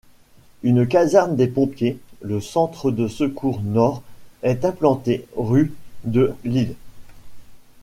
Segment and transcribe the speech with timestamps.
[0.63, 4.01] Une caserne des Pompiers, le centre de secours nord,
[4.41, 5.73] est implantée rue
[6.05, 6.73] de l'Ill.